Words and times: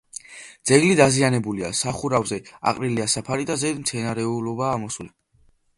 ძეგლი 0.69 0.95
დაზიანებულია: 0.99 1.69
სახურავზე 1.81 2.41
აყრილია 2.73 3.09
საფარი 3.17 3.47
და 3.53 3.61
ზედ 3.65 3.85
მცენარეულობაა 3.87 4.77
ამოსული. 4.81 5.17